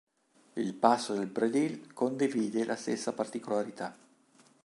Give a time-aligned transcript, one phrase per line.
[0.55, 3.95] Il Passo del Predil condivide la stessa particolarità.